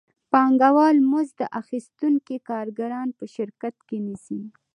پانګوال 0.31 0.97
مزد 1.11 1.39
اخیستونکي 1.61 2.37
کارګران 2.49 3.07
په 3.19 3.25
شرکت 3.35 3.75
کې 3.87 3.97
نیسي 4.07 4.41